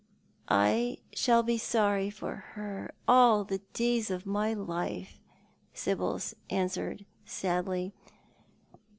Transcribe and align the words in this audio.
"I 0.49 0.97
shall 1.13 1.43
be 1.43 1.59
sorry 1.59 2.09
for 2.09 2.37
her 2.55 2.91
all 3.07 3.43
the 3.43 3.59
days 3.73 4.09
of 4.09 4.25
my 4.25 4.51
life," 4.51 5.19
Sibyl 5.75 6.19
answered, 6.49 7.05
sadly. 7.23 7.93